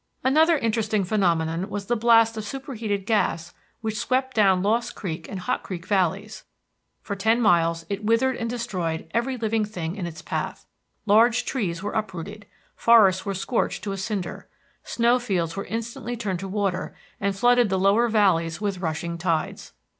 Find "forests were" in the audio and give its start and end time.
12.75-13.35